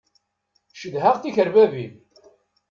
[0.79, 1.93] Cedhaɣ tikerbabin.